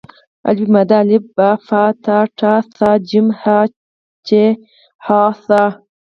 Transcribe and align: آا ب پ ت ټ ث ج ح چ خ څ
آا 0.47 0.51
ب 1.35 1.35
پ 1.35 1.37
ت 2.05 2.07
ټ 2.37 2.39
ث 2.75 2.77
ج 3.07 3.09
ح 3.39 3.41
چ 4.27 4.29
خ 5.03 5.07
څ 5.45 5.49